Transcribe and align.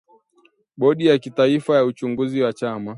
Bodi 0.77 1.05
ya 1.05 1.17
kitaifa 1.17 1.75
ya 1.75 1.85
uchaguzi 1.85 2.39
ya 2.39 2.53
chama 2.53 2.89